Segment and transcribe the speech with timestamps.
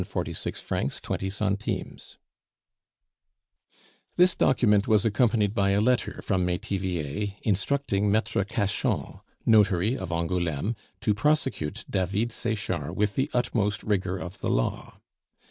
[0.01, 1.29] 1046 20__________
[4.15, 10.75] This document was accompanied by a letter from Metivier, instructing Maitre Cachan, notary of Angouleme,
[11.01, 14.97] to prosecute David Sechard with the utmost rigor of the law.